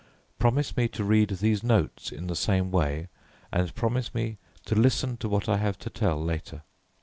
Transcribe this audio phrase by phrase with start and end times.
[0.39, 3.07] Promise me to read these notes in the same way,
[3.51, 6.63] and promise me to listen to what I have to tell later."